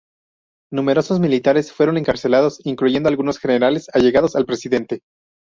[0.73, 5.03] Numerosos militares fueron encarcelados, incluyendo algunos generales allegados al presidente.